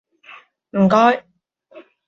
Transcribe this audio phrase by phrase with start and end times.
[0.71, 1.27] 唔該